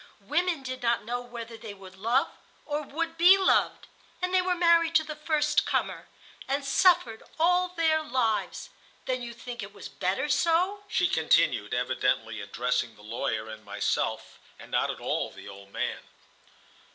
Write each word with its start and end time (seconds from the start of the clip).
"Women 0.25 0.63
did 0.63 0.81
not 0.81 1.05
know 1.05 1.21
whether 1.21 1.55
they 1.57 1.75
would 1.75 1.95
love 1.95 2.29
or 2.65 2.81
would 2.81 3.19
be 3.19 3.37
loved, 3.37 3.85
and 4.19 4.33
they 4.33 4.41
were 4.41 4.55
married 4.55 4.95
to 4.95 5.03
the 5.03 5.15
first 5.15 5.63
comer, 5.63 6.07
and 6.47 6.65
suffered 6.65 7.21
all 7.39 7.69
their 7.69 8.01
lives. 8.01 8.71
Then 9.05 9.21
you 9.21 9.31
think 9.31 9.61
it 9.61 9.75
was 9.75 9.89
better 9.89 10.27
so?" 10.27 10.83
she 10.87 11.07
continued, 11.07 11.75
evidently 11.75 12.41
addressing 12.41 12.95
the 12.95 13.03
lawyer 13.03 13.47
and 13.47 13.63
myself, 13.63 14.39
and 14.57 14.71
not 14.71 14.89
at 14.89 14.99
all 14.99 15.29
the 15.29 15.47
old 15.47 15.71
man. 15.71 15.99